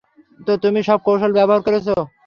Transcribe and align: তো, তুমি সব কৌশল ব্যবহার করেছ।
তো, 0.39 0.51
তুমি 0.63 0.79
সব 0.89 0.99
কৌশল 1.05 1.31
ব্যবহার 1.37 1.61
করেছ। 1.67 1.87